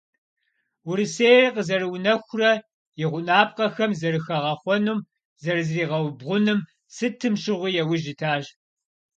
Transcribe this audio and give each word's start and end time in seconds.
Урысейр 0.89 1.45
къызэрыунэхурэ 1.55 2.51
и 3.03 3.05
гъунапкъэхэм 3.11 3.91
зэрыхигъэхъуным, 3.99 4.99
зэрызригъэубгъуным 5.41 6.59
сытым 6.95 7.33
щыгъуи 7.41 7.75
яужь 7.81 8.07
итащ. 8.13 8.45